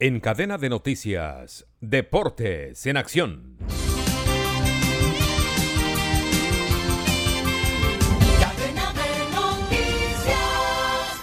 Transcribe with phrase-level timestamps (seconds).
[0.00, 3.56] En cadena de noticias, Deportes en Acción.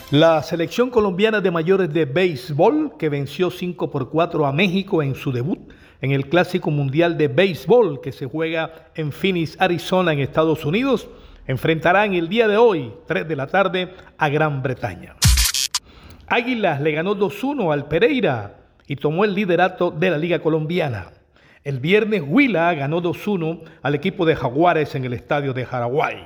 [0.10, 5.16] La selección colombiana de mayores de béisbol, que venció 5 por 4 a México en
[5.16, 10.20] su debut en el Clásico Mundial de Béisbol que se juega en Phoenix, Arizona, en
[10.20, 11.10] Estados Unidos,
[11.46, 15.21] enfrentarán el día de hoy, 3 de la tarde, a Gran Bretaña.
[16.32, 18.56] Águilas le ganó 2-1 al Pereira
[18.88, 21.12] y tomó el liderato de la Liga Colombiana.
[21.66, 26.26] El viernes Huila ganó 2-1 al equipo de Jaguares en el estadio de Jaraguay.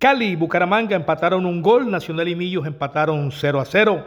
[0.00, 4.04] Cali y Bucaramanga empataron un gol, Nacional y Millos empataron 0 a 0.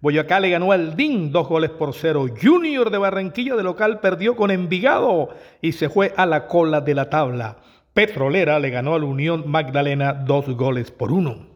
[0.00, 2.24] Boyacá le ganó al DIN dos goles por cero.
[2.42, 5.28] Junior de Barranquilla de local perdió con Envigado
[5.60, 7.58] y se fue a la cola de la tabla.
[7.92, 11.55] Petrolera le ganó a la Unión Magdalena dos goles por uno.